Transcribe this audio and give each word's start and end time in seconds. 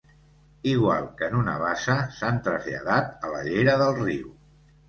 Igual 0.69 1.03
que 1.19 1.27
en 1.27 1.37
una 1.41 1.53
bassa 1.65 1.97
s'han 2.21 2.41
traslladat 2.49 3.29
a 3.29 3.33
la 3.37 3.45
llera 3.51 3.81
del 3.83 3.95
riu. 4.03 4.35